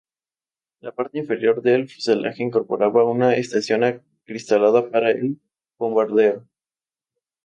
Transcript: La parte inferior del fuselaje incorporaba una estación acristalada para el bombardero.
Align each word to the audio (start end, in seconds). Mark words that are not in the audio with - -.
La 0.79 0.91
parte 0.95 1.19
inferior 1.19 1.61
del 1.61 1.87
fuselaje 1.87 2.41
incorporaba 2.41 3.03
una 3.03 3.35
estación 3.35 3.83
acristalada 3.83 4.89
para 4.89 5.11
el 5.11 5.39
bombardero. 5.77 6.47